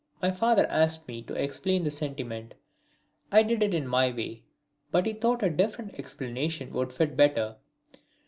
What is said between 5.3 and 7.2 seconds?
a different explanation would fit